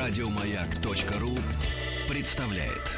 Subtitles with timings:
[0.00, 1.36] Радиомаяк.ру
[2.08, 2.94] представляет.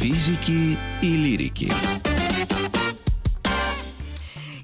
[0.00, 1.68] Физики и лирики.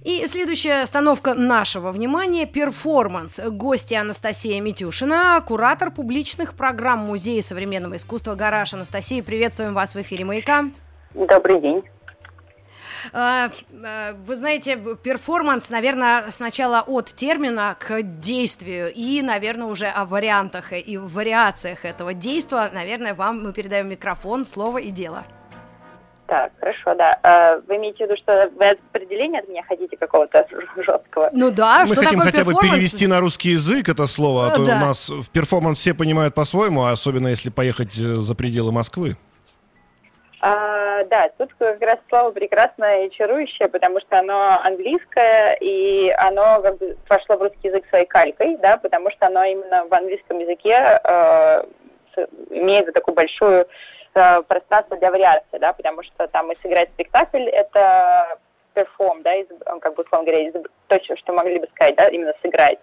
[0.04, 3.40] И следующая остановка нашего внимания– перформанс.
[3.45, 8.72] Гости Анастасия Митюшина, куратор публичных программ Музея современного искусства «Гараж».
[8.75, 10.70] Анастасия, приветствуем вас в эфире «Маяка».
[11.12, 11.82] Добрый день.
[13.12, 13.50] А,
[13.84, 20.72] а, вы знаете, перформанс, наверное, сначала от термина к действию, и, наверное, уже о вариантах
[20.72, 22.71] и вариациях этого действия.
[22.72, 25.25] Наверное, вам мы передаем микрофон, слово и дело.
[26.26, 27.18] Так, хорошо, да.
[27.22, 31.29] А, вы имеете в виду, что вы определение от меня хотите какого-то жесткого?
[31.32, 34.50] Ну да, Мы что хотим такое хотя бы перевести на русский язык это слово, а
[34.50, 34.77] Ну то да.
[34.77, 39.17] у нас в перформанс все понимают по-своему, а особенно если поехать э, за пределы Москвы.
[40.47, 46.61] А, да, тут как раз слово прекрасное и чарующее, потому что оно английское, и оно
[46.61, 50.39] как бы вошло в русский язык своей калькой, да, потому что оно именно в английском
[50.41, 51.65] языке э,
[52.50, 53.67] имеет такую большую
[54.15, 58.37] э, пространство для вариации, да, потому что там и сыграть спектакль, это
[58.75, 59.47] перформ, да, из-
[59.81, 60.53] как бы, условно говоря, из-
[60.89, 62.78] то, что могли бы сказать, да, именно сыграть.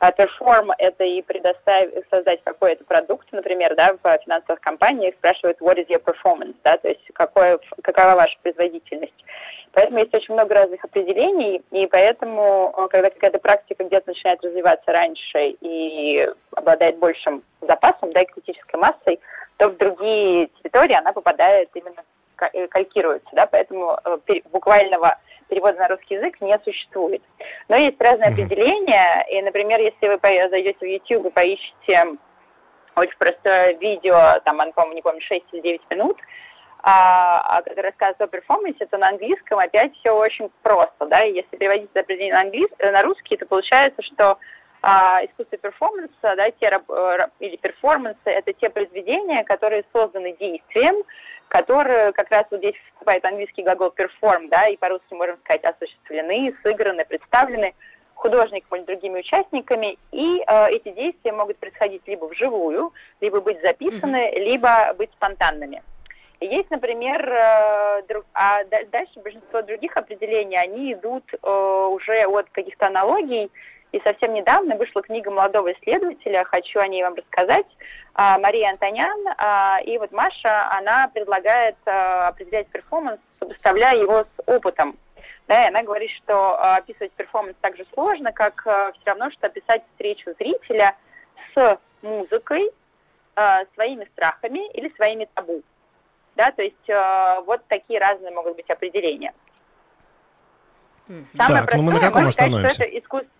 [0.00, 5.76] А перформ– это и предоставить, создать какой-то продукт, например, да, в финансовых компаниях спрашивают what
[5.76, 9.24] is your performance, да, то есть какое, какова ваша производительность.
[9.72, 14.90] Поэтому есть очень много разных определений, и поэтому, э, когда какая-то практика где-то начинает развиваться
[14.90, 19.20] раньше и обладает большим запасом, да, и критической массой,
[19.58, 22.02] то в другие территории она попадает именно,
[22.52, 24.18] э, калькируется, да, поэтому э,
[24.50, 27.22] буквального перевода на русский язык не существует.
[27.68, 28.42] Но есть разные Мгм.
[28.42, 32.16] определения, и, например, если вы зайдете в YouTube и поищете
[32.96, 36.18] очень простое видео, там, оно, по-моему, не помню, 6 или 9 минут,
[36.82, 41.34] а, а, которое рассказывает о перформансе, то на английском опять все очень просто, да, и
[41.34, 44.38] если переводить это определение на, английс- э, на русский, то получается, что
[44.82, 50.96] а, искусство перформанса, да, те, э, или перформансы, это те произведения, которые созданы действием,
[51.48, 56.54] которые как раз вот здесь вступает английский глагол perform, да, и по-русски можем сказать осуществлены,
[56.62, 57.74] сыграны, представлены
[58.14, 64.30] художником или другими участниками, и э, эти действия могут происходить либо вживую, либо быть записаны,
[64.36, 65.82] либо быть спонтанными.
[66.40, 72.24] И есть, например, э, друг- а да- дальше большинство других определений, они идут э, уже
[72.24, 73.50] от каких-то аналогий,
[73.92, 77.66] и совсем недавно вышла книга молодого исследователя, хочу о ней вам рассказать,
[78.14, 84.42] а, Мария Антонян, а, и вот Маша, она предлагает а, определять перформанс, сопоставляя его с
[84.46, 84.96] опытом.
[85.48, 89.48] Да, и она говорит, что а, описывать перформанс так же сложно, как все равно, что
[89.48, 90.96] описать встречу зрителя
[91.54, 92.70] с музыкой,
[93.36, 95.62] а, своими страхами или своими табу.
[96.36, 99.32] Да, то есть а, вот такие разные могут быть определения.
[101.36, 102.84] Самое Так, ну мы на простое, каком можно сказать, что остановимся?
[102.84, 103.30] это искусство.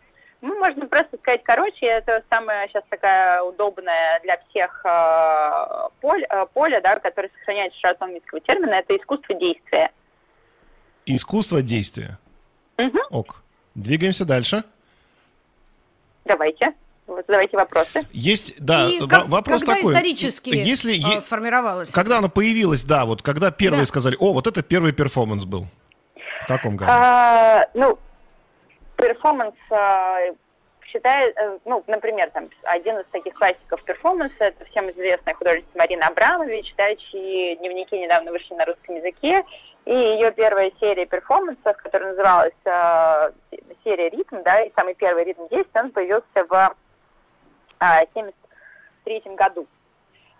[0.42, 6.46] Ну, можно просто сказать короче, это самое сейчас такая удобная для всех э, поле, э,
[6.54, 9.90] поле, да, которое сохраняет широту английского термина, это искусство действия.
[11.04, 12.18] Искусство действия.
[12.78, 13.00] Мгм.
[13.10, 13.42] Ок.
[13.74, 14.64] Двигаемся дальше.
[16.24, 16.72] Давайте,
[17.06, 18.06] вот задавайте вопросы.
[18.12, 19.92] Есть, да, И как- вопрос когда такой.
[19.92, 21.90] исторически Если а, е- сформировалось?
[21.90, 23.86] когда оно появилось, да, вот когда первые Да.
[23.86, 25.66] сказали, о, вот это первый перформанс был.
[26.42, 26.90] В каком году?
[26.94, 27.98] А, ну,
[29.00, 30.18] перформанс а,
[30.84, 36.08] считает, э, ну, например, там, один из таких классиков перформанса, это всем известная художница Марина
[36.08, 39.44] Абрамович, да, чьи дневники недавно вышли на русском языке,
[39.84, 43.30] и ее первая серия перформансов, которая называлась э,
[43.84, 46.74] серия «Ритм», да, и самый первый «Ритм действия», он появился в
[47.78, 49.66] а, 73 году.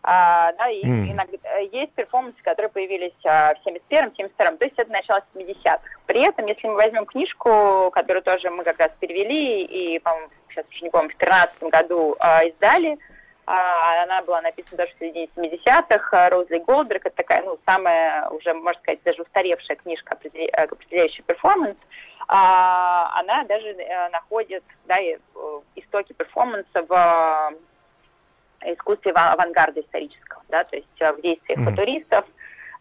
[0.02, 1.12] А, да, и М.
[1.12, 5.80] иногда э, есть перформансы, которые появились а, в 71-м, 72-м, то есть это начало 70-х.
[6.06, 10.64] При этом, если мы возьмем книжку, которую тоже мы как раз перевели, и, по-моему, сейчас
[10.70, 12.98] уже не помню, в 2013 году а, издали,
[13.46, 18.54] а, она была написана даже в середине 70-х, Розли Голдберг, это такая, ну, самая, уже,
[18.54, 21.76] можно сказать, даже устаревшая книжка, э, определяющая перформанс,
[22.26, 24.96] а, она даже э, находит, да,
[25.74, 27.54] истоки перформанса в
[28.90, 31.70] искусстве ава- авангарда исторического, да, то есть э, в действиях Мгм.
[31.70, 32.24] футуристов,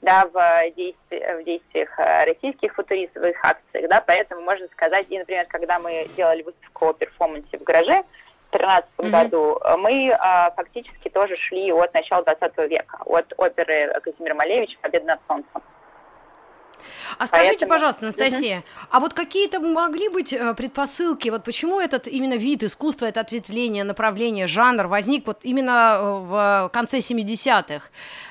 [0.01, 0.35] да, в,
[0.75, 5.45] действи- в действиях э, российских футуристов, в их акциях, да, поэтому можно сказать, и, например,
[5.47, 8.03] когда мы делали выставку о перформансе в гараже
[8.47, 9.11] в 2013 Мгм.
[9.11, 14.77] году, э, мы э, фактически тоже шли от начала 20 века, от оперы Казимира Малевича
[14.81, 15.61] «Победа над солнцем».
[17.17, 17.71] А скажите, Поэтому...
[17.71, 18.87] пожалуйста, Анастасия, угу.
[18.91, 23.83] а вот какие-то могли быть э, предпосылки, вот почему этот именно вид искусства, это ответвление,
[23.83, 27.85] направление, жанр возник вот именно э, в конце 70-х?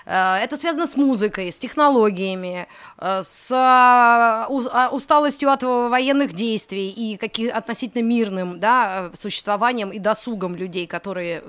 [0.07, 2.67] Э, это связано с музыкой, с технологиями,
[2.99, 10.87] с а, усталостью от военных действий и каким относительно мирным да, существованием и досугом людей,
[10.87, 11.43] которые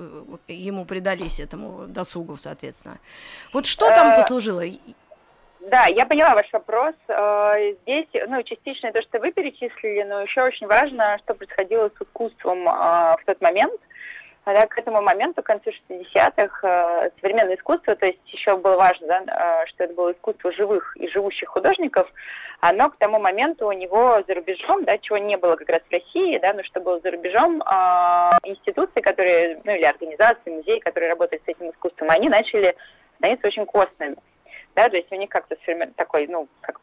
[0.48, 2.98] ему предались, этому досугу, соответственно.
[3.52, 4.62] Вот что там послужило?
[5.60, 6.94] Да, я поняла ваш вопрос.
[7.08, 12.02] Э, здесь, ну, частично то, что вы перечислили, но еще очень важно, что происходило с
[12.02, 13.78] искусством э, в тот момент.
[14.46, 19.06] Да, к этому моменту, к концу 60-х, э, современное искусство, то есть еще было важно,
[19.06, 22.10] да, что это было искусство живых и живущих художников,
[22.60, 25.92] оно к тому моменту у него за рубежом, да, чего не было как раз в
[25.92, 27.62] России, да, но что было за рубежом,
[28.42, 32.74] институции, которые, ну или организации, музеи, которые работают с этим искусством, они начали
[33.18, 34.16] становиться очень костными
[34.74, 35.56] да, то есть у них как-то
[35.96, 36.80] такой, ну, как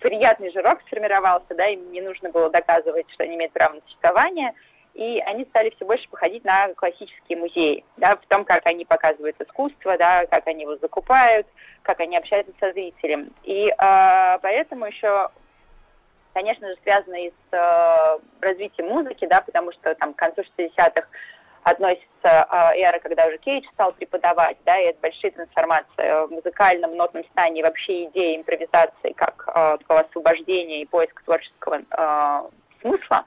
[0.00, 4.54] приятный жирок сформировался, да, им не нужно было доказывать, что они имеют право на существование,
[4.94, 9.40] и они стали все больше походить на классические музеи, да, в том, как они показывают
[9.40, 11.46] искусство, да, как они его закупают,
[11.82, 13.32] как они общаются со зрителем.
[13.44, 15.28] И э, поэтому еще,
[16.34, 21.06] конечно же, связано и с э, развитием музыки, да, потому что там к концу 60-х
[21.70, 27.24] относится эра, когда уже Кейдж стал преподавать, да, и это большие трансформации в музыкальном, нотном
[27.32, 32.42] стане, вообще идеи импровизации как э, такого освобождения и поиска творческого э,
[32.80, 33.24] смысла.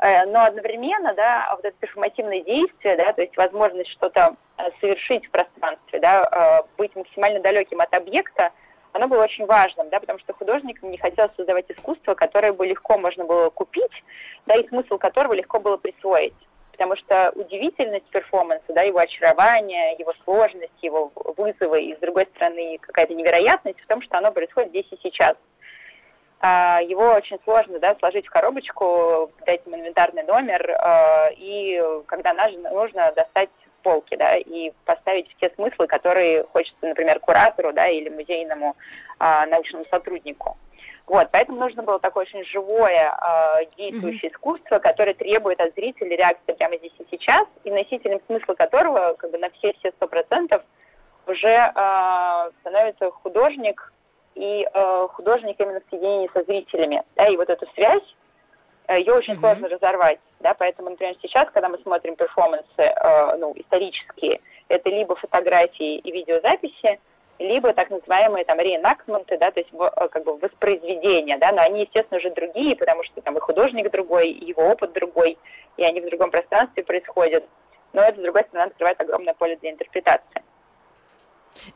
[0.00, 5.26] Э, но одновременно, да, вот это перформативное действие, да, то есть возможность что-то э, совершить
[5.26, 8.50] в пространстве, да, э, быть максимально далеким от объекта,
[8.92, 12.98] оно было очень важным, да, потому что художникам не хотелось создавать искусство, которое бы легко
[12.98, 14.02] можно было купить,
[14.46, 16.34] да, и смысл которого легко было присвоить
[16.80, 22.78] потому что удивительность перформанса, да, его очарование, его сложность, его вызовы, и, с другой стороны,
[22.80, 25.36] какая-то невероятность в том, что оно происходит здесь и сейчас.
[26.40, 32.32] А, его очень сложно да, сложить в коробочку, дать ему инвентарный номер, а, и когда
[32.32, 33.50] нужно достать
[33.82, 38.74] полки, да, и поставить все смыслы, которые хочется, например, куратору, да, или музейному
[39.18, 40.56] а, научному сотруднику.
[41.10, 44.32] Вот, поэтому нужно было такое очень живое, э, действующее mm-hmm.
[44.32, 49.32] искусство, которое требует от зрителя реакции прямо здесь и сейчас, и носителем смысла которого как
[49.32, 50.62] бы на все-все сто процентов
[51.26, 53.92] уже э, становится художник,
[54.36, 57.02] и э, художник именно в соединении со зрителями.
[57.16, 58.14] Да, и вот эту связь,
[58.86, 59.40] э, ее очень mm-hmm.
[59.40, 60.20] сложно разорвать.
[60.38, 66.12] Да, поэтому, например, сейчас, когда мы смотрим перформансы э, ну, исторические, это либо фотографии и
[66.12, 67.00] видеозаписи,
[67.40, 71.80] либо так называемые там реенакменты, да, то есть э, как бы воспроизведения, да, но они,
[71.80, 75.38] естественно, уже другие, потому что там и художник другой, и его опыт другой,
[75.78, 77.44] и они в другом пространстве происходят.
[77.94, 80.42] Но это, с другой стороны, открывает огромное поле для интерпретации.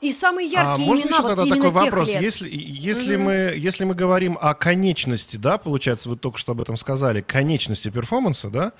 [0.00, 2.22] И самые яркие а имена вот тогда такой тех вопрос, лет.
[2.22, 3.18] если если mm-hmm.
[3.18, 7.90] мы если мы говорим о конечности, да, получается, вы только что об этом сказали, конечности
[7.90, 8.72] перформанса, да,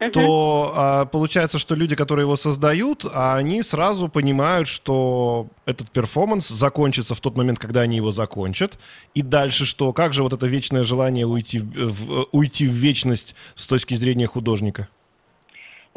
[0.00, 0.10] mm-hmm.
[0.10, 7.14] то а, получается, что люди, которые его создают, они сразу понимают, что этот перформанс закончится
[7.14, 8.78] в тот момент, когда они его закончат,
[9.14, 9.92] и дальше что?
[9.92, 14.26] Как же вот это вечное желание уйти в, в уйти в вечность с точки зрения
[14.26, 14.88] художника?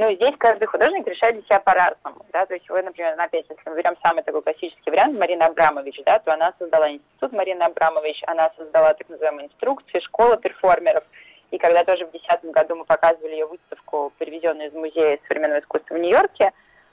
[0.01, 3.69] Ну, здесь каждый художник решает для себя по-разному, да, то есть вы, например, опять, если
[3.69, 8.23] мы берем самый такой классический вариант, Марина Абрамович, да, то она создала институт Марина Абрамович,
[8.25, 11.03] она создала так называемые инструкции, школа перформеров,
[11.51, 15.93] и когда тоже в 2010 году мы показывали ее выставку, привезенную из музея современного искусства
[15.93, 16.51] в Нью-Йорке,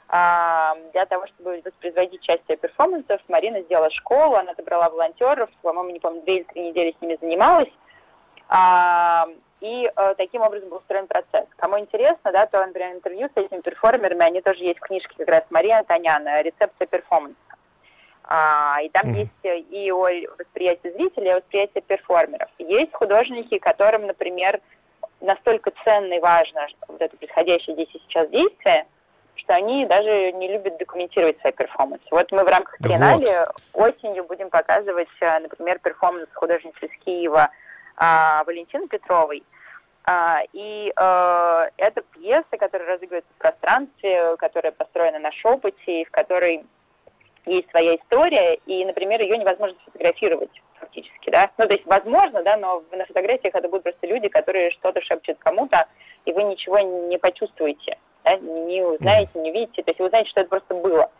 [0.08, 5.92] а, для того, чтобы воспроизводить часть ее перформансов, Марина сделала школу, она собрала волонтеров, по-моему,
[5.92, 7.72] не помню, две или три недели с ними занималась,
[8.50, 9.28] а,
[9.60, 11.46] и э, таким образом был устроен процесс.
[11.56, 15.28] Кому интересно, да, то, например, интервью с этими перформерами, они тоже есть в книжке как
[15.28, 17.36] раз Марии Антоняна «Рецепция перформанса».
[18.24, 19.14] А, и там mm.
[19.14, 20.06] есть и о
[20.38, 22.50] восприятии зрителя, и о восприятии перформеров.
[22.58, 24.60] Есть художники, которым, например,
[25.20, 28.86] настолько ценно и важно вот это происходящее здесь и сейчас действие,
[29.34, 32.04] что они даже не любят документировать свои перформансы.
[32.10, 33.94] Вот мы в рамках Триеннале вот.
[33.94, 37.48] осенью будем показывать, э, например, перформанс художницы из Киева–
[38.46, 39.42] Валентины Петровой.
[40.04, 46.64] А, и э, это пьеса, которая разыгрывается в пространстве, которая построена на шепоте, в которой
[47.44, 50.50] есть своя история, и, например, ее невозможно сфотографировать
[50.80, 51.50] фактически, да.
[51.58, 55.38] Ну, то есть, возможно, да, но на фотографиях это будут просто люди, которые что-то шепчут
[55.40, 55.86] кому-то,
[56.24, 60.40] и вы ничего не почувствуете, да, не узнаете, не видите, то есть вы узнаете, что
[60.40, 61.10] это просто было.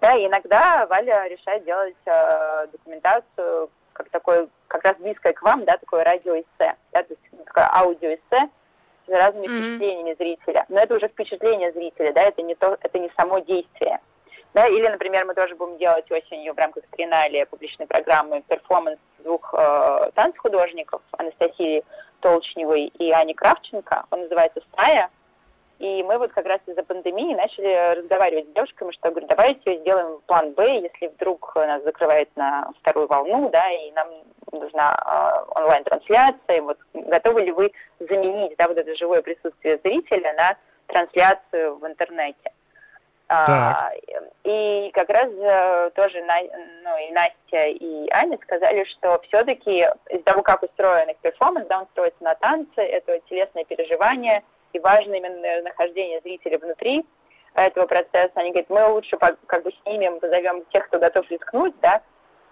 [0.00, 5.64] Да, и иногда Валя решает делать э, документацию как такое, как раз близкое к вам,
[5.64, 8.48] да, такое радиоэссе, да, то есть такое аудиоэссе
[9.06, 9.58] с разными mm-hmm.
[9.58, 10.64] впечатлениями зрителя.
[10.68, 14.00] Но это уже впечатление зрителя, да, это не то, это не само действие.
[14.54, 19.54] Да, или, например, мы тоже будем делать осенью в рамках тринале публичной программы перформанс двух
[19.56, 21.82] э, танцхудожников Анастасии
[22.20, 24.04] Толчневой и Ани Кравченко.
[24.10, 25.08] Он называется «Стая».
[25.82, 30.20] И мы вот как раз из-за пандемии начали разговаривать с девушками, что говорю, давайте сделаем
[30.26, 34.06] план Б, если вдруг нас закрывает на вторую волну, да, и нам
[34.52, 40.56] нужна э, онлайн-трансляция, вот готовы ли вы заменить, да, вот это живое присутствие зрителя на
[40.86, 42.52] трансляцию в интернете?
[43.26, 43.90] А,
[44.44, 50.42] и как раз э, тоже ну, и Настя, и Аня сказали, что все-таки из-за того,
[50.42, 55.62] как устроен их перформанс, да, он строится на танце, это телесное переживание, и важно именно
[55.62, 57.04] нахождение зрителя внутри
[57.54, 58.32] этого процесса.
[58.34, 62.02] Они говорят, мы лучше как бы снимем, позовем тех, кто готов рискнуть, да,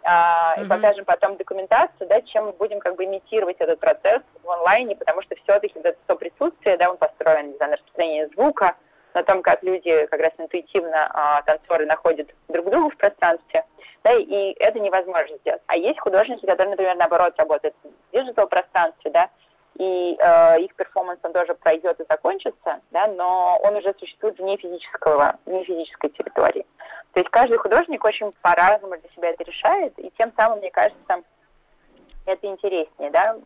[0.03, 0.65] а, mm-hmm.
[0.65, 4.97] и покажем потом документацию, да, чем мы будем как бы имитировать этот процесс в онлайне,
[4.97, 8.77] потому что все-таки это то присутствие, да, он построен на распространении звука,
[9.13, 13.65] на том, как люди как раз интуитивно, а, танцоры находят друг друга в пространстве,
[14.05, 15.63] да, и это невозможно сделать.
[15.67, 19.31] А есть художники, которые, например, наоборот, работают в диджитал-пространстве, да,
[19.77, 24.57] и э, их перформанс он тоже пройдет и закончится, да, но он уже существует вне
[24.57, 26.67] физического, вне физической территории.
[27.13, 31.23] То есть каждый художник очень по-разному для себя это решает, и тем самым, мне кажется,
[32.27, 33.37] это интереснее, да,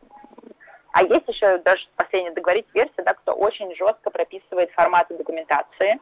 [0.92, 5.98] а есть еще даже последняя договорить версия, да, кто очень жестко прописывает форматы документации,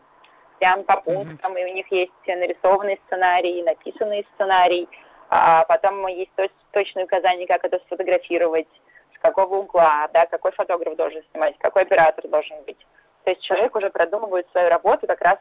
[0.58, 4.86] прям по пунктам, и у них есть нарисованный сценарий, написанный сценарий,
[5.30, 6.30] а потом есть
[6.72, 8.68] точные указания, как это сфотографировать,
[9.22, 12.78] какого угла, да, какой фотограф должен снимать, какой оператор должен быть.
[13.24, 15.38] То есть человек уже продумывает свою работу, как раз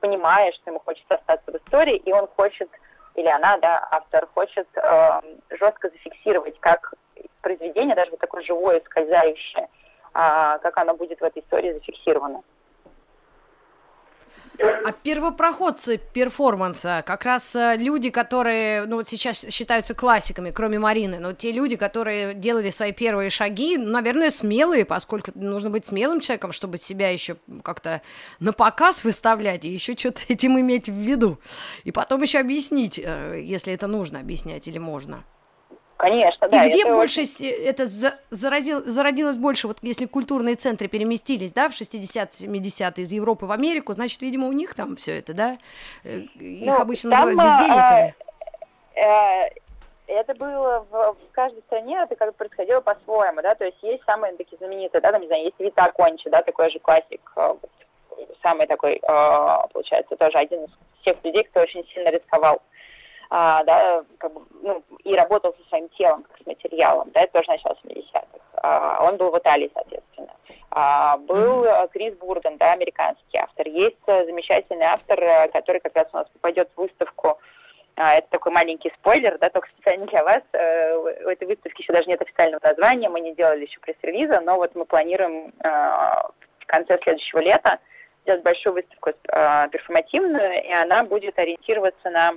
[0.00, 2.68] понимая, что ему хочется остаться в истории, и он хочет,
[3.14, 5.20] или она, да, автор, хочет э,
[5.50, 6.92] жестко зафиксировать, как
[7.40, 9.68] произведение, даже вот такое живое, скользящее,
[10.12, 12.42] а, как оно будет в этой истории зафиксировано.
[14.58, 21.18] А первопроходцы перформанса, как раз э, люди, которые, ну вот сейчас считаются классиками, кроме Марины,
[21.18, 26.52] но те люди, которые делали свои первые шаги, наверное, смелые, поскольку нужно быть смелым человеком,
[26.52, 28.00] чтобы себя еще как-то
[28.38, 31.38] на показ выставлять и еще что-то этим иметь в виду.
[31.84, 35.24] И потом еще объяснить, э, если это нужно объяснять или можно.
[35.96, 36.64] Конечно, да.
[36.64, 37.46] И где больше очень...
[37.46, 37.86] это
[38.30, 43.94] заразил, зародилось больше, вот если культурные центры переместились, да, в 60-70-е из Европы в Америку,
[43.94, 45.58] значит, видимо, у них там все это, да?
[46.04, 48.14] Э, их ну, обычно там, называют бездельниками.
[48.94, 49.50] Э, э,
[50.08, 54.04] это было в, в каждой стране, это как бы происходило по-своему, да, то есть есть
[54.04, 57.54] самые такие знаменитые, да, там, не знаю, есть Вита Кончи, да, такой же классик, э,
[58.42, 59.00] самый такой,
[59.72, 60.70] получается, тоже один из
[61.04, 62.60] тех людей, кто очень сильно рисковал
[63.30, 67.32] а, да, как бы, ну, и работал со своим телом, как с материалом, да, это
[67.32, 68.26] тоже начало 70-х.
[68.62, 70.32] А, он был в Италии, соответственно.
[70.70, 73.66] А, был Крис Бурден, да, американский автор.
[73.66, 77.38] Есть замечательный автор, который как раз у нас попадет в выставку
[77.98, 80.42] а, это такой маленький спойлер, да, только специально для вас.
[80.52, 84.56] Э, у этой выставки еще даже нет официального названия, мы не делали еще пресс-релиза, но
[84.56, 87.78] вот мы планируем в конце следующего лета
[88.22, 89.12] сделать большую выставку
[89.70, 92.34] перформативную, и она будет ориентироваться на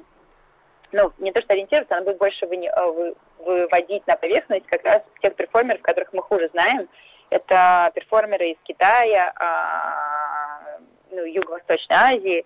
[0.91, 5.35] ну, не то что ориентироваться, она будет больше э, выводить на поверхность как раз тех
[5.35, 6.87] перформеров, которых мы хуже знаем.
[7.29, 10.79] Это перформеры из Китая, а,
[11.11, 12.45] ну, Юго-Восточной Азии.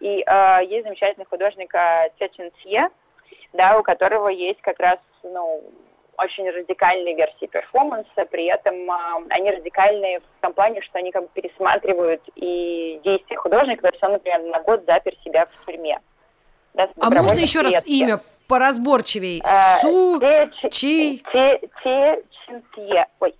[0.00, 1.72] И а, есть замечательный художник
[2.18, 2.88] Цечин Сье,
[3.54, 5.64] да, у которого есть как раз, ну,
[6.18, 11.22] очень радикальные версии перформанса, при этом а, они радикальные в том плане, что они как
[11.22, 16.00] бы пересматривают и действия художника, то есть он, например, на год запер себя в тюрьме
[16.86, 19.42] да, а можно еще раз имя поразборчивей?
[19.44, 20.20] А, Су,
[20.70, 21.22] Чи...
[21.32, 23.06] Те, те, Чинтье.
[23.20, 23.34] Ой,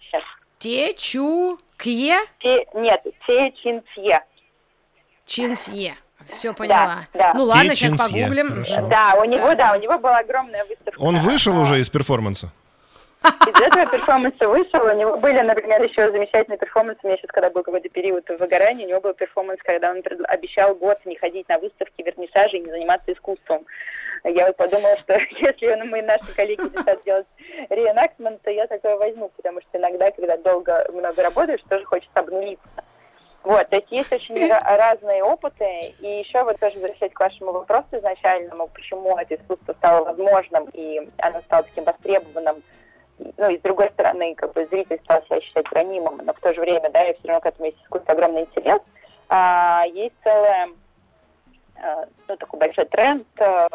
[0.00, 0.22] сейчас.
[0.58, 2.18] Те, Чу, Кье?
[2.40, 4.20] Те, нет, Те, Чинтье.
[5.24, 5.96] Чинтье.
[6.28, 7.06] Все поняла.
[7.12, 7.34] Да, да.
[7.34, 8.64] Ну ладно, сейчас погуглим.
[8.88, 10.98] Да, у него, да, у него была огромная выставка.
[10.98, 12.50] Он вышел уже из перформанса?
[13.24, 14.84] Из этого перформанса вышел.
[14.84, 17.00] У него были, например, еще замечательные перформансы.
[17.02, 20.74] У меня сейчас, когда был какой-то период выгорания, у него был перформанс, когда он обещал
[20.74, 23.64] год не ходить на выставки, вернисажи и не заниматься искусством.
[24.24, 27.26] Я вот подумала, что если мы, наши коллеги хотят сделать
[27.70, 32.68] реэнактмент, то я такое возьму, потому что иногда, когда долго, много работаешь, тоже хочется обнулиться.
[33.42, 37.88] Вот, то есть есть очень разные опыты, и еще вот тоже возвращаясь к вашему вопросу
[37.92, 42.62] изначальному, почему это искусство стало возможным, и оно стало таким востребованным
[43.36, 46.52] ну, и с другой стороны, как бы зритель стал себя считать ранимым, но в то
[46.52, 48.80] же время, да, и все равно к этому есть какой-то огромный интерес.
[49.28, 50.68] А, есть целая,
[52.28, 53.68] ну, такой большой тренд а,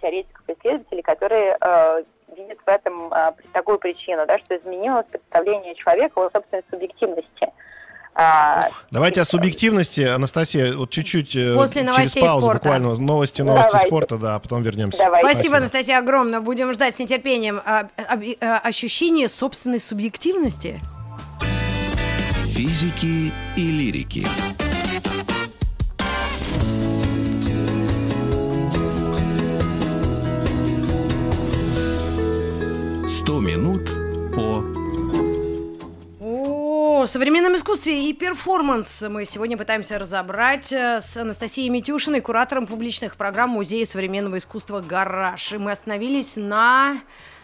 [0.00, 2.02] теоретиков исследователей, которые а,
[2.36, 7.52] видят в этом а, такую причину, да, что изменилось представление человека о собственной субъективности.
[8.20, 12.64] А, Давайте о субъективности, Анастасия, вот чуть-чуть э, После через паузу спорта.
[12.64, 13.86] буквально новости, новости Давайте.
[13.86, 14.98] спорта, да, а потом вернемся.
[14.98, 15.24] Давайте.
[15.24, 16.40] Спасибо, Спасибо, Анастасия, огромное.
[16.40, 20.80] Будем ждать с нетерпением а, а, ощущение собственной субъективности.
[22.48, 24.26] Физики и лирики.
[33.06, 33.87] Сто минут
[37.08, 43.50] современном искусстве и перформанс мы сегодня пытаемся разобрать э, с Анастасией Митюшиной, куратором публичных программ
[43.50, 45.52] Музея современного искусства «Гараж».
[45.52, 47.00] И мы остановились на,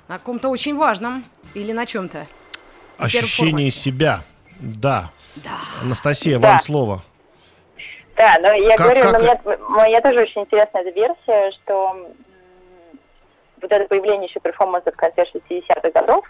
[0.09, 2.27] на каком-то очень важном или на чем-то.
[2.99, 4.23] Ощущение себя,
[4.61, 5.11] да.
[5.37, 5.59] да.
[5.83, 6.53] Анастасия, да.
[6.53, 7.03] вам слово.
[8.17, 9.13] Да, но я как, говорю, как...
[9.13, 12.13] Но мне, мне тоже очень интересная эта версия, что
[13.61, 16.25] вот это появление еще перформанса в конце 60-х годов,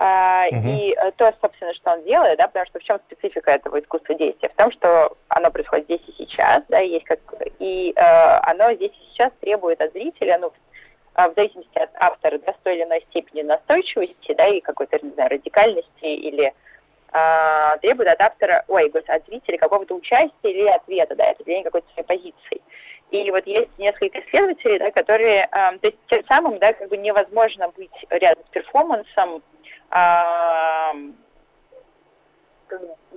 [0.00, 0.68] Uh, угу.
[0.68, 4.16] И э, то, собственно, что он делает, да, потому что в чем специфика этого искусства
[4.16, 4.48] действия?
[4.48, 7.20] В том, что оно происходит здесь и сейчас, да, есть как
[7.60, 10.52] и uh, оно здесь и сейчас требует от зрителя, ну,
[11.14, 15.12] в зависимости от автора, да, с той или иной степени настойчивости, да, и какой-то, не
[15.12, 16.52] знаю, радикальности или
[17.12, 21.86] uh, требует от автора, ой, от зрителя какого-то участия или ответа, да, это для какой-то
[21.92, 22.60] своей позиции.
[23.10, 26.96] И вот есть несколько исследователей, да, которые, э, то есть тем самым, да, как бы
[26.96, 29.40] невозможно быть рядом с перформансом,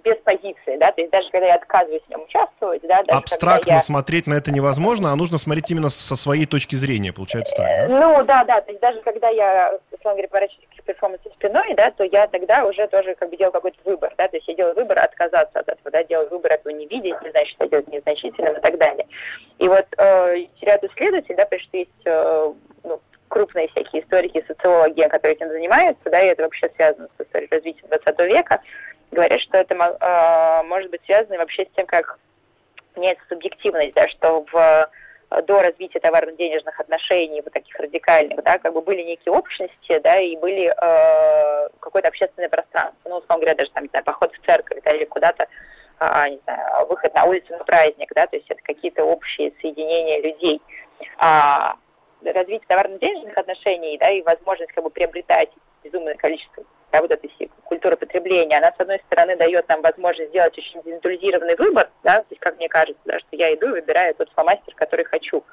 [0.03, 3.74] без позиции, да, то есть даже когда я отказываюсь в нем участвовать, да, даже Абстрактно
[3.74, 3.79] я...
[3.81, 7.88] смотреть на это невозможно, а нужно смотреть именно со своей точки зрения, получается так, да?
[7.88, 11.91] Ну, да, да, то есть даже когда я, условно говоря, поворачиваюсь к перформансу спиной, да,
[11.91, 14.75] то я тогда уже тоже как бы делал какой-то выбор, да, то есть я делаю
[14.75, 18.55] выбор отказаться от этого, да, делаю выбор этого не видеть, не значит, что делать незначительным
[18.55, 19.07] и так далее.
[19.57, 22.53] И вот э, ряд исследователей, да, потому что есть э,
[23.38, 27.86] крупные всякие историки, социологи, которые этим занимаются, да, и это вообще связано с историей развития
[27.88, 28.62] 20 века,
[29.12, 32.17] говорят, что это э, может быть связано вообще с тем, как
[32.96, 34.89] меняется субъективность, да, что в
[35.44, 40.36] до развития товарно-денежных отношений, вот таких радикальных, да, как бы были некие общности, да, и
[40.38, 44.79] были э, какое-то общественное пространство, ну, условно говоря, даже там, не знаю, поход в церковь,
[44.84, 45.48] да, или куда-то,
[46.00, 50.22] э, не знаю, выход на улицу на праздник, да, то есть это какие-то общие соединения
[50.22, 50.60] людей.
[51.20, 51.75] А,
[52.24, 55.50] развитие товарно-денежных отношений, да, и возможность как бы приобретать
[55.83, 57.29] безумное количество да, вот этой
[57.65, 62.27] культуры потребления, она, с одной стороны, дает нам возможность сделать очень индивидуализированный выбор, да, то
[62.29, 65.44] есть, как мне кажется, да, что я иду и выбираю тот фломастер, который хочу.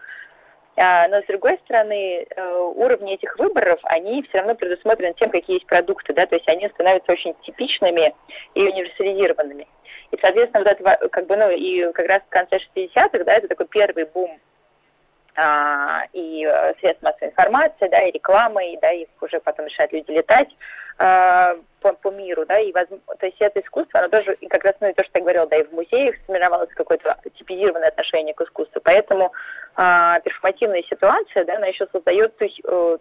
[0.77, 5.57] А, но, с другой стороны, э, уровни этих выборов, они все равно предусмотрены тем, какие
[5.57, 8.15] есть продукты, да, то есть они становятся очень типичными
[8.55, 9.69] и универсализированными.
[10.11, 13.49] И, соответственно, вот это, как бы, ну, и как раз в конце 60-х, да, это
[13.49, 14.41] такой первый бум
[15.37, 20.11] а, и э, средств массовой информации, да, и рекламой, да, и уже потом решают люди
[20.11, 20.49] летать
[20.99, 22.87] а, по, по миру, да, и воз...
[23.19, 25.47] то есть это искусство, оно тоже, и как раз, ну, и то, что я говорила,
[25.47, 29.33] да, и в музеях сформировалось какое-то типизированное отношение к искусству, поэтому
[29.75, 32.99] а, перформативная ситуация, да, она еще создает то есть, э,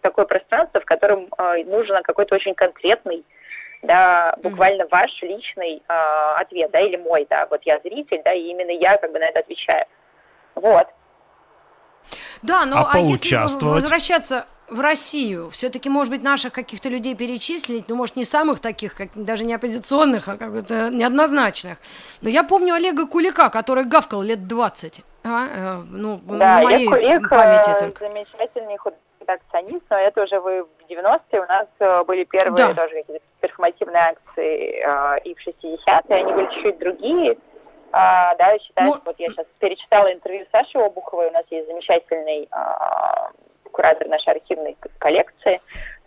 [0.00, 3.24] такое пространство, в котором э, нужен какой-то очень конкретный
[3.82, 4.90] да, буквально mm-hmm.
[4.90, 5.92] ваш личный э,
[6.36, 9.24] ответ, да, или мой, да, вот я зритель, да, и именно я как бы на
[9.24, 9.86] это отвечаю.
[10.54, 10.88] Вот.
[12.42, 17.88] Да, но а, а если возвращаться в Россию, все-таки, может быть, наших каких-то людей перечислить,
[17.88, 21.78] ну, может, не самых таких, как, даже не оппозиционных, а как-то неоднозначных.
[22.20, 25.02] Но я помню Олега Кулика, который гавкал лет 20.
[25.24, 28.04] А, э, ну, да, на моей Кулик, памяти э, только.
[28.06, 29.02] замечательный художник
[29.90, 32.74] но это уже вы в 90-е, у нас э, были первые да.
[32.74, 33.04] тоже
[33.40, 37.38] перформативные акции э, и в 60-е, они были чуть-чуть другие,
[37.92, 39.00] а, да, считаю, ну...
[39.04, 43.30] вот я сейчас перечитала интервью Саши Обуховой, у нас есть замечательный а,
[43.72, 45.60] куратор нашей архивной коллекции,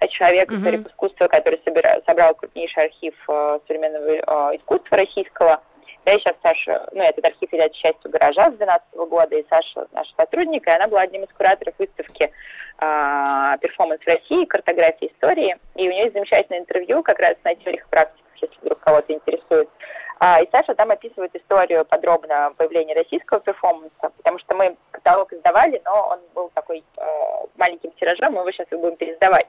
[0.09, 0.89] человек, историк mm-hmm.
[0.89, 5.61] искусства, который собира, собрал крупнейший архив а, современного а, искусства российского.
[6.03, 9.87] Да, и сейчас Саша, ну, этот архив является частью гаража с 2012 года, и Саша
[9.91, 14.45] наша сотрудник, и она была одним из кураторов выставки э, «Перформанс в России.
[14.45, 15.57] Картография истории».
[15.75, 19.69] И у нее есть замечательное интервью как раз на теориях практик, если вдруг кого-то интересует.
[19.69, 25.81] А, и Саша там описывает историю подробно появления российского перформанса, потому что мы каталог издавали,
[25.83, 27.03] но он был такой э,
[27.55, 29.47] маленьким тиражом, мы его сейчас будем пересдавать.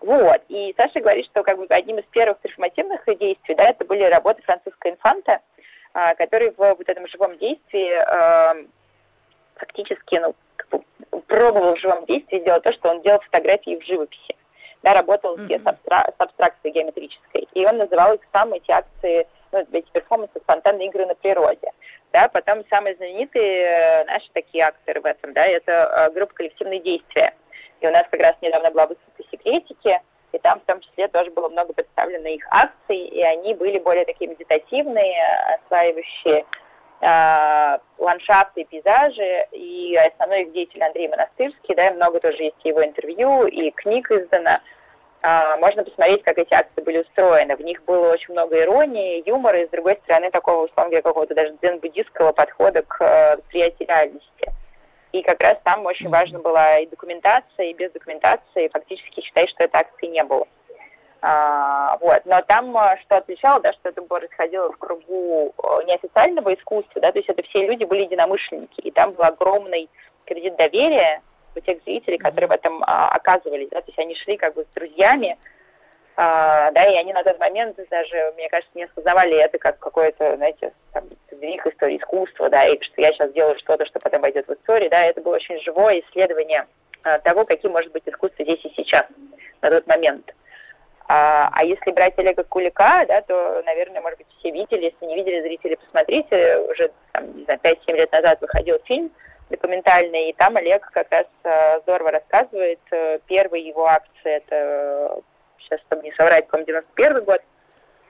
[0.00, 0.42] Вот.
[0.48, 4.42] И Саша говорит, что как бы одним из первых перформативных действий, да, это были работы
[4.42, 5.40] Франциска Инфанта,
[5.94, 8.66] э, который в вот этом живом действии э,
[9.54, 10.84] фактически, ну, как бы
[11.26, 14.36] пробовал в живом действии сделать то, что он делал фотографии в живописи.
[14.82, 15.60] Да, работал mm-hmm.
[15.60, 17.48] с, абстра- с абстракцией геометрической.
[17.54, 21.70] И он называл их сам эти акции ну, эти перформансы, спонтанные игры на природе.
[22.12, 26.80] Да, потом самые знаменитые э, наши такие акторы в этом, да, это э, группа коллективные
[26.80, 27.34] действия.
[27.80, 30.00] И у нас как раз недавно была выставка секретики,
[30.32, 34.04] и там в том числе тоже было много представлено их акций, и они были более
[34.04, 35.22] такие медитативные,
[35.56, 36.44] осваивающие
[37.00, 43.46] э, ландшафты, пейзажи, и основной их деятель Андрей Монастырский, да, много тоже есть его интервью,
[43.46, 44.73] и книг издано, э,
[45.58, 47.56] можно посмотреть, как эти акции были устроены.
[47.56, 51.34] В них было очень много иронии, юмора, и, с другой стороны, такого, условно говоря, какого-то
[51.34, 54.52] даже дзен-буддистского подхода к э, восприятию реальности.
[55.12, 59.64] И как раз там очень важна была и документация, и без документации фактически считай, что
[59.64, 60.46] этой акции не было.
[61.22, 62.20] А, вот.
[62.26, 67.12] Но там а, что отличало, да, что это происходило в кругу э, неофициального искусства, да,
[67.12, 69.88] то есть это все люди были единомышленники, и там был огромный
[70.26, 71.22] кредит доверия
[71.56, 74.64] у тех зрителей, которые в этом а, оказывались, да, то есть они шли как бы
[74.64, 75.38] с друзьями,
[76.16, 80.36] а, да, и они на тот момент даже, мне кажется, не осознавали это как какое-то,
[80.36, 84.46] знаете, там, сдвиг истории искусства, да, и что я сейчас делаю что-то, что потом войдет
[84.46, 86.66] в историю, да, это было очень живое исследование
[87.02, 89.06] а, того, каким может быть искусство здесь и сейчас,
[89.60, 90.32] на тот момент.
[91.06, 94.84] А, а если брать Олега Кулика, да, то, наверное, может быть, все видели.
[94.84, 96.58] Если не видели, зрители, посмотрите.
[96.60, 99.10] Уже, там, не знаю, 5-7 лет назад выходил фильм
[99.50, 102.80] документальный, и там Олег как раз э, здорово рассказывает.
[102.90, 105.20] Э, первая его акция, это,
[105.58, 107.40] сейчас, чтобы не соврать, по-моему, 91 год.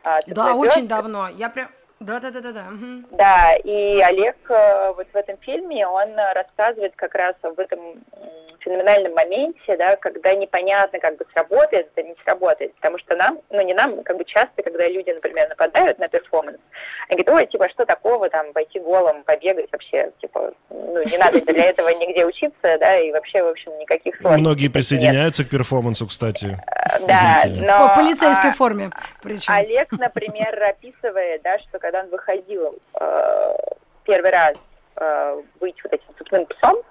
[0.05, 1.29] А, да, очень давно.
[1.29, 1.69] Я прям...
[2.05, 2.65] Да, да, да, да, да.
[2.69, 3.17] Угу.
[3.17, 7.81] Да, и Олег э, вот в этом фильме, он рассказывает как раз об этом
[8.65, 12.75] феноменальном моменте, да, когда непонятно, как бы сработает это, не сработает.
[12.77, 16.59] Потому что нам, ну не нам, как бы часто, когда люди, например, нападают на перформанс,
[17.09, 21.41] они говорят, ой, типа, что такого там, пойти голым, побегать вообще, типа, ну не надо
[21.43, 24.41] для этого нигде учиться, да, и вообще, в общем, никаких сложностей.
[24.41, 25.49] Многие присоединяются нет.
[25.49, 26.59] к перформансу, кстати.
[26.67, 27.89] Э, да, но...
[27.89, 28.91] По полицейской а, форме
[29.23, 29.53] причем.
[29.53, 33.57] Олег, например, описывает, да, что когда он выходил э,
[34.05, 34.55] первый раз
[34.97, 36.83] э, быть вот этим цепным псом,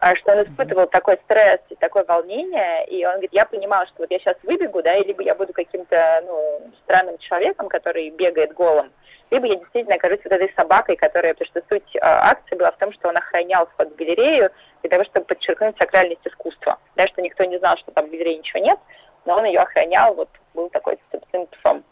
[0.00, 3.94] а что он испытывал такой стресс и такое волнение, и он говорит, я понимала, что
[3.98, 8.52] вот я сейчас выбегу, да, и либо я буду каким-то, ну, странным человеком, который бегает
[8.52, 8.92] голым,
[9.30, 12.76] либо я действительно окажусь вот этой собакой, которая, потому что суть э, акции была в
[12.76, 14.50] том, что он охранял вход в галерею
[14.82, 18.38] для того, чтобы подчеркнуть сакральность искусства, да, что никто не знал, что там в галерее
[18.38, 18.78] ничего нет,
[19.24, 21.84] но он ее охранял, вот был такой собственным псом.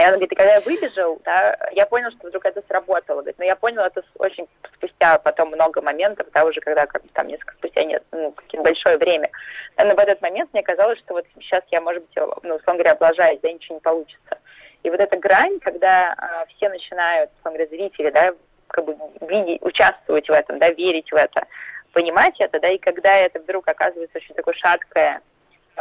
[0.00, 3.22] И он говорит, и когда я выбежал, да, я понял, что вдруг это сработало.
[3.36, 7.52] Но я понял это очень спустя потом много моментов, да, уже когда как, там несколько
[7.56, 9.30] спустя нет, ну, какое-то большое время.
[9.76, 12.92] Но в этот момент мне казалось, что вот сейчас я, может быть, ну, условно говоря,
[12.92, 14.38] облажаюсь, да, ничего не получится.
[14.84, 18.32] И вот эта грань, когда а, все начинают, условно говоря, зрители, да,
[18.68, 18.96] как бы
[19.28, 21.46] видеть, участвовать в этом, да, верить в это,
[21.92, 25.20] понимать это, да, и когда это вдруг оказывается очень такое шаткое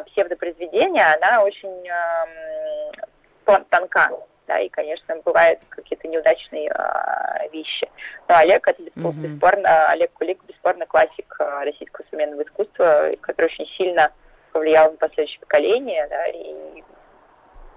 [0.05, 1.87] псевдопроизведение, она очень
[3.69, 4.11] тонка.
[4.47, 7.87] Да, и, конечно, бывают какие-то неудачные э, вещи.
[8.27, 9.27] Но Олег, это бесспорно, mm-hmm.
[9.27, 14.11] бесспорно, Олег Кулик, бесспорно классик э, российского современного искусства, который очень сильно
[14.51, 16.83] повлиял на последующее поколение, да, и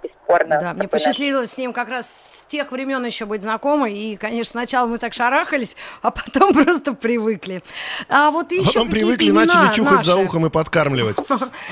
[0.03, 0.59] бесспорно.
[0.61, 1.55] Да, мне посчастливилось наш...
[1.55, 5.13] с ним как раз с тех времен еще быть знакомой, и, конечно, сначала мы так
[5.15, 7.63] шарахались, а потом просто привыкли.
[8.09, 10.07] А вот еще Потом привыкли, начали чухать наши.
[10.07, 11.17] за ухом и подкармливать.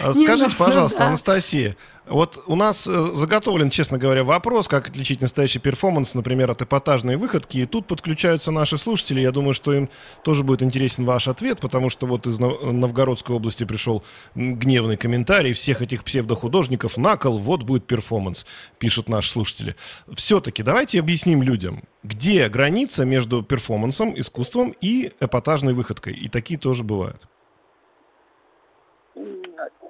[0.05, 1.77] А скажите, пожалуйста, Анастасия,
[2.11, 7.17] вот у нас э, заготовлен, честно говоря, вопрос, как отличить настоящий перформанс, например, от эпатажной
[7.17, 7.59] выходки.
[7.59, 9.21] И тут подключаются наши слушатели.
[9.21, 9.89] Я думаю, что им
[10.25, 14.03] тоже будет интересен ваш ответ, потому что вот из Новгородской области пришел
[14.35, 16.97] гневный комментарий всех этих псевдохудожников.
[16.97, 18.45] Накол, вот будет перформанс,
[18.79, 19.77] пишут наши слушатели.
[20.13, 26.15] Все-таки давайте объясним людям, где граница между перформансом, искусством и эпатажной выходкой.
[26.15, 27.29] И такие тоже бывают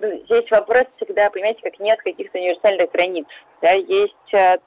[0.00, 3.26] здесь вопрос всегда, понимаете, как нет каких-то универсальных границ.
[3.60, 4.58] Да, есть э,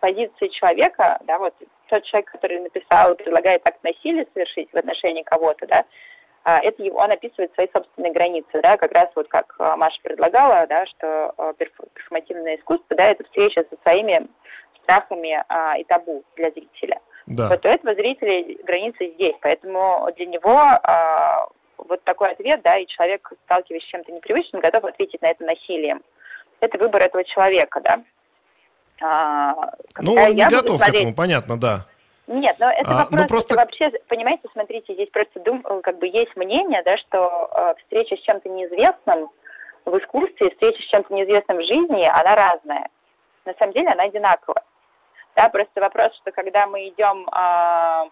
[0.00, 1.54] позиции человека, да, вот
[1.88, 5.84] тот человек, который написал, предлагает акт насилия совершить в отношении кого-то, да,
[6.44, 10.00] э, это его, он описывает свои собственные границы, да, как раз вот как э, Маша
[10.02, 11.52] предлагала, да, что э,
[11.94, 14.28] перформативное искусство, да, это встреча со своими
[14.82, 17.00] страхами э, и табу для зрителя.
[17.26, 17.48] Да.
[17.48, 22.86] Вот у этого зрителя границы здесь, поэтому для него э, вот такой ответ, да, и
[22.86, 26.02] человек, сталкиваясь с чем-то непривычным, готов ответить на это насилием.
[26.60, 28.02] Это выбор этого человека, да.
[29.02, 29.54] А,
[29.98, 30.94] ну, он не готов смотреть...
[30.94, 31.86] к этому, понятно, да.
[32.26, 33.54] Нет, но это а, вопрос, ну просто...
[33.54, 38.16] это вообще, понимаете, смотрите, здесь просто дум, как бы есть мнение, да, что э, встреча
[38.16, 39.30] с чем-то неизвестным
[39.84, 42.88] в искусстве, встреча с чем-то неизвестным в жизни, она разная.
[43.46, 44.62] На самом деле она одинаковая.
[45.34, 48.10] Да, просто вопрос, что когда мы идем э,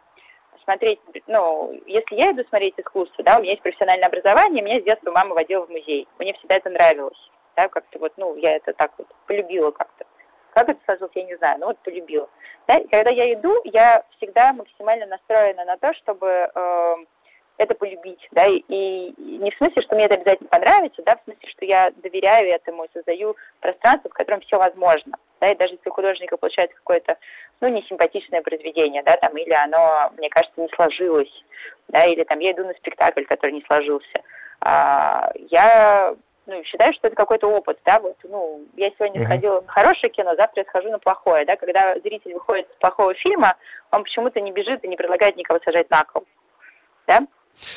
[0.68, 4.84] смотреть, ну, если я иду смотреть искусство, да, у меня есть профессиональное образование, меня с
[4.84, 6.06] детства мама водила в музей.
[6.18, 7.18] Мне всегда это нравилось,
[7.56, 10.04] да, как-то вот, ну, я это так вот полюбила как-то.
[10.52, 12.28] Как это сложилось, я не знаю, но вот полюбила.
[12.66, 16.94] Да, и когда я иду, я всегда максимально настроена на то, чтобы э,
[17.58, 21.24] это полюбить, да, и, и не в смысле, что мне это обязательно понравится, да, в
[21.24, 25.74] смысле, что я доверяю этому и создаю пространство, в котором все возможно, да, и даже
[25.74, 27.16] если у художника получается какое-то,
[27.60, 31.44] ну, несимпатичное произведение, да, там, или оно, мне кажется, не сложилось,
[31.88, 34.22] да, или там я иду на спектакль, который не сложился,
[34.60, 36.14] а, я
[36.46, 39.24] ну, считаю, что это какой-то опыт, да, вот, ну, я сегодня uh-huh.
[39.24, 43.14] сходила на хорошее кино, завтра я схожу на плохое, да, когда зритель выходит с плохого
[43.14, 43.56] фильма,
[43.90, 46.24] он почему-то не бежит и не предлагает никого сажать на кол,
[47.06, 47.26] да,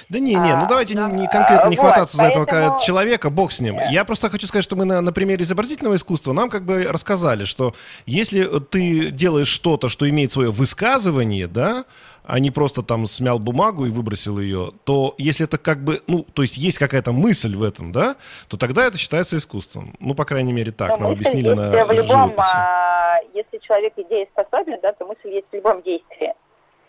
[0.10, 2.80] да не, не, ну давайте а, не, не конкретно не хвататься вот, за этого поэтому...
[2.82, 3.78] человека, бог с ним.
[3.92, 7.46] Я просто хочу сказать, что мы на, на примере изобразительного искусства нам как бы рассказали,
[7.46, 7.74] что
[8.06, 11.86] если ты делаешь что-то, что имеет свое высказывание, да,
[12.24, 16.24] а не просто там смял бумагу и выбросил ее, то если это как бы, ну,
[16.34, 18.16] то есть есть какая-то мысль в этом, да,
[18.48, 19.96] то тогда это считается искусством.
[20.00, 24.80] Ну, по крайней мере, так Но нам объяснили на в любом, а, Если человек идееспособен,
[24.82, 26.34] да, то мысль есть в любом действии.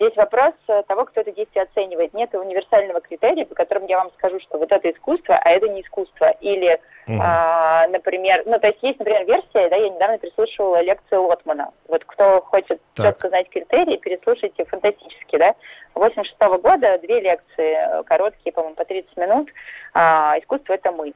[0.03, 2.13] Здесь вопрос э, того, кто это действие оценивает.
[2.13, 5.83] Нет универсального критерия, по которому я вам скажу, что вот это искусство, а это не
[5.83, 6.29] искусство.
[6.41, 11.23] Или, mm а, например, ну, то есть есть, например, версия, да, я недавно переслушивала лекцию
[11.23, 11.71] Лотмана.
[11.87, 15.55] Вот кто хочет четко знать критерии, переслушайте фантастически, да.
[15.95, 19.51] 86 -го года две лекции, э, короткие, по-моему, по 30 минут.
[19.95, 21.13] А, искусство– это мы.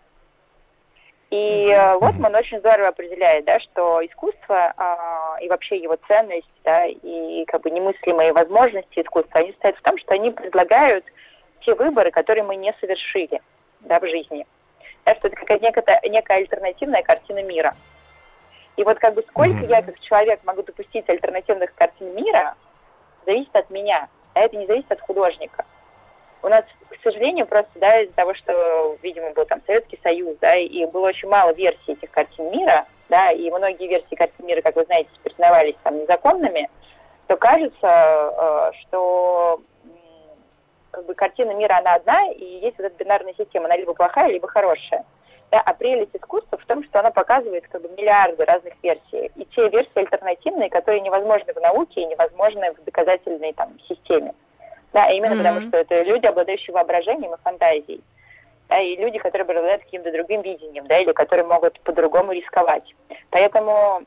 [1.30, 1.98] И mm-hmm.
[1.98, 7.44] вот он очень здорово определяет, да, что искусство а, и вообще его ценность, да, и
[7.46, 11.04] как бы немыслимые возможности искусства, они состоят в том, что они предлагают
[11.62, 13.42] те выборы, которые мы не совершили
[13.80, 14.46] да, в жизни.
[15.04, 17.74] Да, что это какая-то некая, некая альтернативная картина мира.
[18.76, 19.70] И вот как бы сколько mm-hmm.
[19.70, 22.54] я как человек могу допустить альтернативных картин мира,
[23.24, 25.64] зависит от меня, а это не зависит от художника.
[26.46, 30.54] У нас, к сожалению, просто, да, из-за того, что, видимо, был там Советский Союз, да,
[30.54, 34.76] и было очень мало версий этих картин мира, да, и многие версии картин мира, как
[34.76, 36.70] вы знаете, признавались там незаконными,
[37.26, 39.60] то кажется, э, что
[40.92, 44.28] как бы картина мира, она одна, и есть вот эта бинарная система, она либо плохая,
[44.28, 45.04] либо хорошая.
[45.50, 49.32] Да, а прелесть искусства в том, что она показывает как бы миллиарды разных версий.
[49.34, 54.32] И те версии альтернативные, которые невозможны в науке и невозможны в доказательной там, системе.
[54.92, 55.38] Да, именно mm-hmm.
[55.38, 58.02] потому что это люди, обладающие воображением и фантазией.
[58.68, 62.94] Да, и люди, которые обладают каким-то другим видением, да, или которые могут по-другому рисковать.
[63.30, 64.02] Поэтому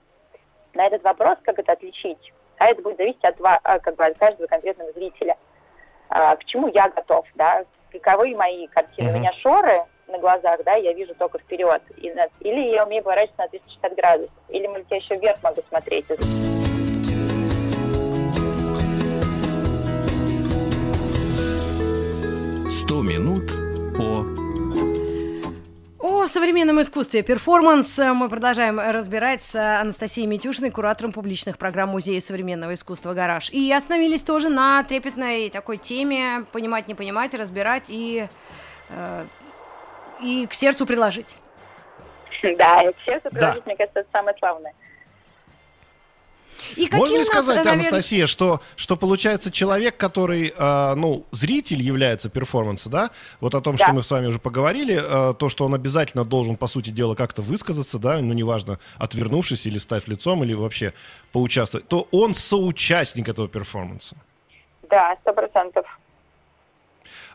[0.73, 4.17] на этот вопрос, как это отличить, а это будет зависеть от, а, как бы, от
[4.17, 5.37] каждого конкретного зрителя.
[6.09, 9.09] А, к чему я готов, да, каковы мои картины.
[9.09, 9.15] Mm-hmm.
[9.15, 11.81] У меня шоры на глазах, да, я вижу только вперед.
[11.97, 16.05] И, или я умею поворачиваться на 360 градусов, или, может, я еще вверх могу смотреть.
[22.89, 23.51] 100 минут
[23.95, 24.25] по
[25.99, 32.73] о современном искусстве перформанс мы продолжаем разбирать с Анастасией Митюшиной, куратором публичных программ Музея современного
[32.73, 33.51] искусства «Гараж».
[33.51, 38.27] И остановились тоже на трепетной такой теме «понимать, не понимать, разбирать и,
[38.89, 39.25] э,
[40.23, 41.35] и к сердцу приложить».
[42.41, 43.67] Да, и к сердцу приложить, да.
[43.67, 44.73] мне кажется, это самое славное.
[46.75, 47.73] И Можно ли сказать, наверное...
[47.73, 53.11] Анастасия, что, что получается человек, который, э, ну, зритель является перформанса, да?
[53.39, 53.85] Вот о том, да.
[53.85, 57.15] что мы с вами уже поговорили, э, то, что он обязательно должен, по сути дела,
[57.15, 60.93] как-то высказаться, да, ну, неважно, отвернувшись или став лицом, или вообще
[61.31, 64.15] поучаствовать, то он соучастник этого перформанса.
[64.89, 65.85] Да, сто процентов.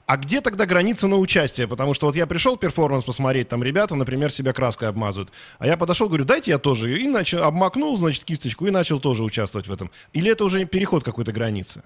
[0.06, 1.66] А где тогда граница на участие?
[1.66, 5.32] Потому что вот я пришел перформанс посмотреть, там ребята, например, себя краской обмазывают.
[5.58, 6.98] А я подошел, говорю, дайте я тоже.
[6.98, 9.90] И начал, обмакнул, значит, кисточку и начал тоже участвовать в этом.
[10.12, 11.82] Или это уже переход какой-то границы?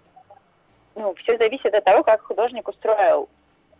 [0.96, 3.28] Ну, все зависит от того, как художник устроил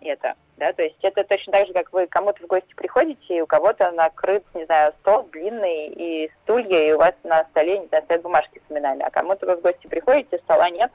[0.00, 0.34] это.
[0.56, 3.46] Да, то есть это точно так же, как вы кому-то в гости приходите, и у
[3.46, 8.04] кого-то накрыт, не знаю, стол длинный и стулья, и у вас на столе, не знаю,
[8.04, 10.90] стоят бумажки с именами, а кому-то вы в гости приходите, стола нет,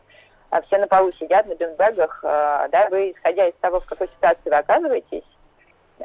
[0.54, 4.08] а все на полу сидят на бинбэгах, а, да, вы, исходя из того, в какой
[4.08, 5.24] ситуации вы оказываетесь,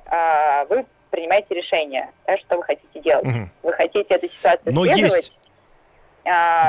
[0.06, 3.26] а, вы принимаете решение, да, что вы хотите делать.
[3.26, 3.48] Угу.
[3.64, 5.32] Вы хотите эту ситуацию Но есть...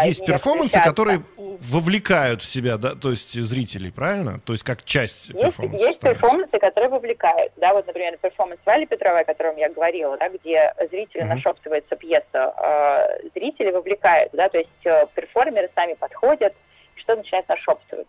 [0.05, 4.39] Есть перформансы, которые вовлекают в себя, да, то есть зрителей, правильно?
[4.45, 5.85] То есть как часть есть, перформанса.
[5.85, 6.21] Есть становится.
[6.21, 7.51] перформансы, которые вовлекают.
[7.57, 11.35] Да, вот, например, перформанс Вали Петровой, о котором я говорила, да, где зрители mm-hmm.
[11.35, 16.53] нашептывается пьеса, э, зрители вовлекают, да, то есть э, перформеры сами подходят,
[16.99, 18.07] что начинает нашептывать.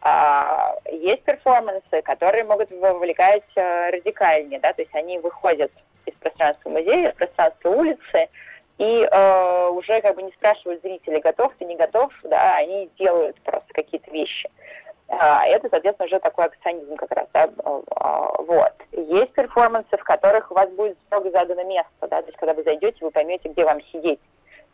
[0.00, 5.70] А, есть перформансы, которые могут вовлекать а, радикальнее, да, то есть они выходят
[6.06, 8.28] из пространства музея, из пространства улицы,
[8.78, 13.40] и э, уже как бы не спрашивают зрителей, готов ты, не готов, да, они делают
[13.42, 14.50] просто какие-то вещи.
[15.08, 17.50] А, это, соответственно, уже такой акционизм как раз, да,
[17.96, 18.72] а, вот.
[18.92, 22.64] Есть перформансы, в которых у вас будет строго задано место, да, то есть когда вы
[22.64, 24.20] зайдете, вы поймете, где вам сидеть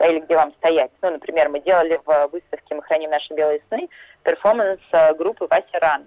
[0.01, 0.91] или где вам стоять.
[1.03, 3.89] Ну, например, мы делали в выставке «Мы храним наши белые сны»
[4.23, 6.07] перформанс э, группы Вася Ран.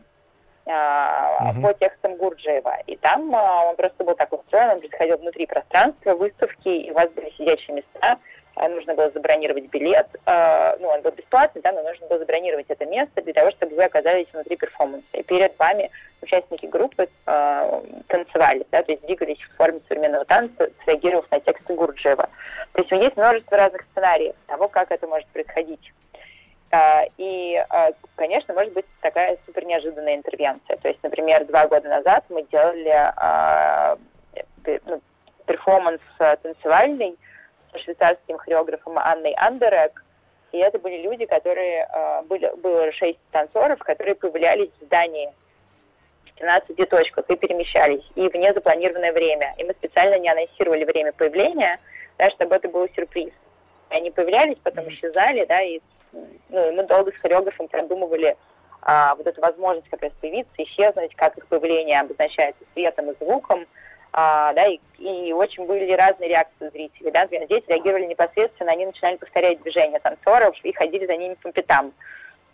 [1.53, 1.61] угу.
[1.61, 2.77] по текстам Гурджиева.
[2.85, 7.09] И там он просто был так устроен, он происходил внутри пространства выставки, и у вас
[7.09, 8.19] были сидящие места,
[8.67, 13.21] нужно было забронировать билет, ну, он был бесплатный, да, но нужно было забронировать это место
[13.21, 15.05] для того, чтобы вы оказались внутри перформанса.
[15.13, 15.89] И перед вами
[16.21, 21.73] участники группы э, танцевали, да, то есть двигались в форме современного танца, среагировав на тексты
[21.73, 22.29] Гурджиева.
[22.73, 25.91] То есть есть множество разных сценариев того, как это может происходить.
[26.71, 30.77] А, и, а, конечно, может быть такая супер неожиданная интервенция.
[30.77, 33.97] То есть, например, два года назад мы делали а,
[34.85, 35.01] ну,
[35.45, 37.17] перформанс танцевальный
[37.79, 40.03] швейцарским хореографом Анной Андерек,
[40.51, 41.87] и это были люди, которые
[42.25, 45.31] были, было шесть танцоров, которые появлялись в здании.
[46.25, 49.53] В 15 точках и перемещались, и в незапланированное время.
[49.57, 51.79] И мы специально не анонсировали время появления,
[52.17, 53.31] да, чтобы это был сюрприз.
[53.89, 55.79] Они появлялись, потом исчезали, да, и
[56.11, 58.35] ну, мы долго с хореографом продумывали
[58.81, 63.65] а, вот эту возможность как раз появиться, исчезнуть, как их появление обозначается светом и звуком,
[64.13, 68.85] а, да, и, и очень были разные реакции зрителей, да, например, дети реагировали непосредственно, они
[68.85, 71.93] начинали повторять движения танцоров и ходили за ними по пятам.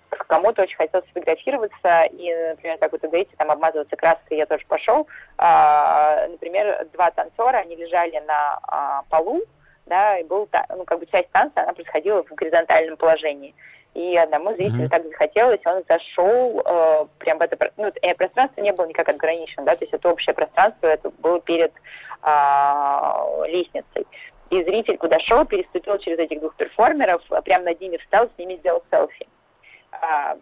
[0.09, 5.07] Кому-то очень хотелось сфотографироваться, и, например, как вы говорите, там обмазываться краской, я тоже пошел.
[5.37, 9.41] А, например, два танцора, они лежали на а, полу,
[9.85, 13.53] да, и был, ну, как бы часть танца, она происходила в горизонтальном положении.
[13.97, 14.89] И одному зрителю mm-hmm.
[14.89, 19.65] так захотелось, он зашел э, прям в это, ну, э, пространство не было никак ограничено,
[19.65, 21.73] да, то есть это общее пространство, это было перед
[22.21, 24.05] э, лестницей.
[24.51, 28.57] И зритель подошел, переступил через этих двух перформеров, а прям над ними встал, с ними
[28.57, 29.27] сделал селфи.
[29.91, 30.37] А,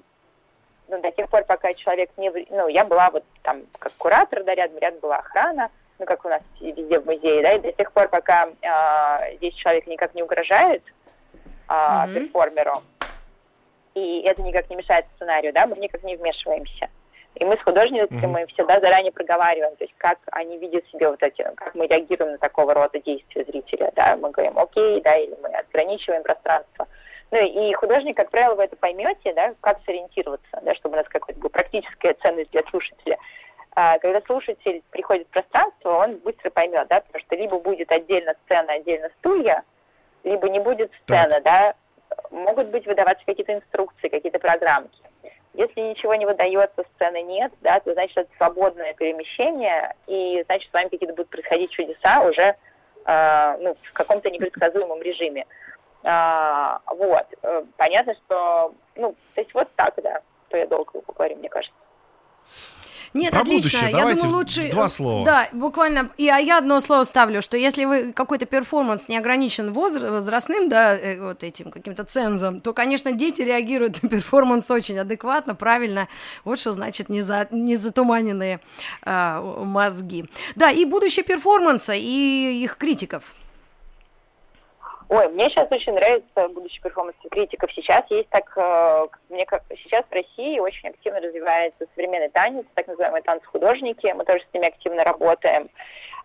[0.90, 2.30] ну, до тех пор, пока человек не...
[2.50, 6.28] Ну, я была вот там как куратор, да, рядом, рядом была охрана, ну, как у
[6.28, 10.24] нас везде в музее, да, и до тех пор, пока э, здесь человек никак не
[10.24, 10.84] угрожает
[11.70, 12.14] э, mm-hmm.
[12.16, 12.84] перформеру,
[13.96, 16.90] и это никак не мешает сценарию, да, мы никак не вмешиваемся.
[17.36, 18.28] И мы с художницами mm-hmm.
[18.28, 22.34] мы всегда заранее проговариваем, то есть как они видят себе вот эти, как мы реагируем
[22.34, 26.88] на такого рода действия зрителя, да, мы говорим окей, да, или мы ограничиваем пространство.
[27.32, 31.08] Ну и художник, как правило, вы это поймете, да, как сориентироваться, да, чтобы у нас
[31.10, 33.18] какая-то была практическая ценность для слушателя.
[33.76, 38.34] А, когда слушатель приходит в пространство, он быстро поймет, да, потому что либо будет отдельно
[38.46, 39.64] сцена, отдельно стулья,
[40.24, 41.44] либо не будет сцены, так.
[41.44, 41.76] да,
[42.36, 45.02] могут быть выдаваться какие-то инструкции, какие-то программки.
[45.54, 50.74] Если ничего не выдается, сцены нет, да, то значит это свободное перемещение, и значит с
[50.74, 52.56] вами какие-то будут происходить чудеса уже
[53.06, 55.46] э, ну, в каком-то непредсказуемом режиме.
[56.04, 57.26] А, вот.
[57.42, 60.20] Э, понятно, что, ну, то есть вот так, да,
[60.50, 61.76] то я долго поговорю, мне кажется.
[63.16, 63.80] Нет, Про отлично.
[63.80, 63.92] Будущее.
[63.92, 64.72] Я Давайте думаю, лучше...
[64.72, 65.26] Два слова.
[65.26, 66.10] Да, буквально.
[66.18, 70.68] И а я одно слово ставлю, что если вы какой-то перформанс не ограничен возраст, возрастным,
[70.68, 76.10] да, э, вот этим каким-то цензом, то, конечно, дети реагируют на перформанс очень адекватно, правильно.
[76.44, 78.60] Вот что значит не, за, не затуманенные
[79.02, 80.26] а, мозги.
[80.58, 83.24] Да, и будущее перформанса, и их критиков.
[85.08, 87.72] Ой, мне сейчас очень нравится будущий перформанс критиков.
[87.74, 92.88] Сейчас есть так, э, мне как сейчас в России очень активно развивается современный танец, так
[92.88, 94.12] называемые танц-художники.
[94.14, 95.70] Мы тоже с ними активно работаем.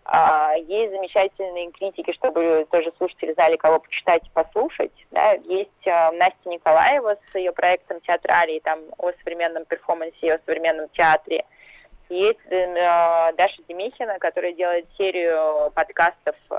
[0.03, 4.91] А, есть замечательные критики, чтобы тоже слушатели знали, кого почитать и послушать.
[5.11, 5.33] Да.
[5.33, 11.45] Есть э, Настя Николаева с ее проектом театралии, там о современном перформансе, о современном театре.
[12.11, 16.55] Есть э, Даша Демихина, которая делает серию подкастов э,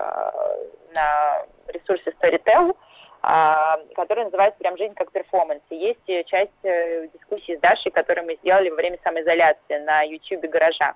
[0.95, 2.75] на ресурсе Storytel,
[3.23, 5.61] э, который называется «Прям жизнь как перформанс».
[5.69, 10.49] И есть часть э, дискуссии с Дашей, которую мы сделали во время самоизоляции на YouTube
[10.49, 10.95] «Гаража».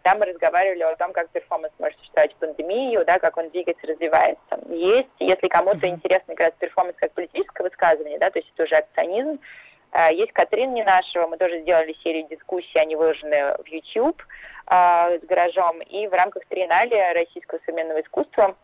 [0.00, 3.86] Там мы разговаривали о том, как перформанс может существовать в пандемию, да, как он двигается,
[3.86, 4.60] развивается.
[4.70, 8.76] Есть, если кому-то интересно как раз перформанс как политическое высказывание, да, то есть это уже
[8.76, 9.64] акционизм, а,
[10.12, 14.20] есть Катрин Ненашева, мы тоже сделали серию дискуссий, они выложены в YouTube
[14.66, 15.80] а, с гаражом.
[15.82, 18.56] И в рамках триеннале российского современного искусства,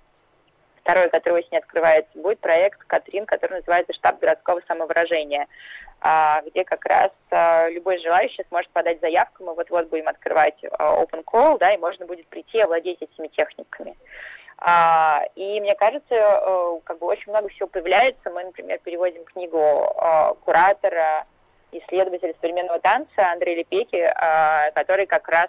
[0.83, 5.47] второй, который осенью открывается, будет проект Катрин, который называется «Штаб городского самовыражения»,
[6.01, 7.11] а, где как раз
[7.71, 9.45] любой желающий сможет подать заявку.
[9.45, 13.95] Мы вот-вот будем открывать open call, да, и можно будет прийти и овладеть этими техниками.
[14.63, 18.31] А, и мне кажется, э, как бы очень много всего появляется.
[18.31, 21.25] Мы, например, переводим книгу э, куратора,
[21.73, 25.49] исследователя современного танца Андрея Лепеки, э, который как раз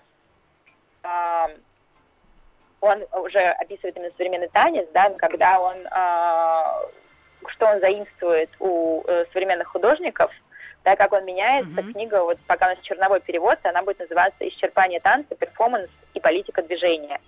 [2.80, 5.78] он уже описывает именно современный танец, да, когда он
[7.48, 10.32] что он заимствует у современных художников,
[10.84, 11.72] да, как он меняется.
[11.72, 11.92] Mm-hmm.
[11.94, 16.62] Книга, вот пока у нас черновой перевод, она будет называться «Исчерпание танца, перформанс и политика
[16.62, 17.20] движения».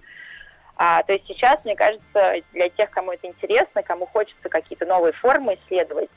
[0.76, 5.13] А, то есть сейчас, мне кажется, для тех, кому это интересно, кому хочется какие-то новые
[5.13, 6.09] формы исследовать,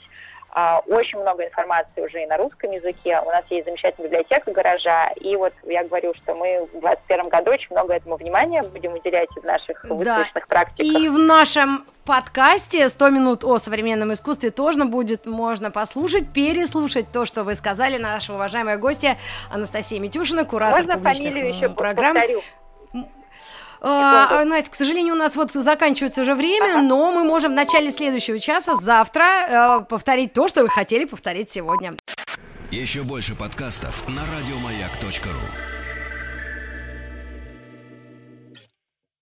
[0.59, 3.21] а, очень много информации уже и на русском языке.
[3.21, 5.11] У нас есть замечательная библиотека гаража.
[5.21, 9.29] И вот я говорю, что мы в 2021 году очень много этому внимания будем уделять
[9.37, 10.49] в наших выставочных да.
[10.49, 11.03] практиках.
[11.03, 17.27] И в нашем подкасте «100 минут о современном искусстве» тоже будет можно послушать, переслушать то,
[17.27, 19.19] что вы сказали, наша уважаемая гостья
[19.53, 22.15] Анастасия Митюшина, куратор Можно публичных фамилию еще программ.
[22.15, 22.41] повторю?
[23.81, 26.83] А, Настя, к сожалению, у нас вот заканчивается уже время, ага.
[26.83, 31.51] но мы можем в начале следующего часа, завтра, э, повторить то, что вы хотели повторить
[31.51, 31.95] сегодня.
[32.71, 35.76] Еще больше подкастов на радиомаяк.ру